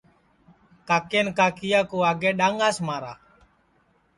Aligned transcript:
کاکین 0.87 1.27
کاکِیا 1.37 1.81
کُو 1.89 1.97
آگے 2.11 2.31
ڈؔانگاس 2.39 2.77
مارا 2.87 3.13